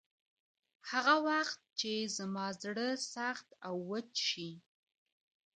[0.91, 4.51] هغه وخت چې زما زړه سخت او وچ شي.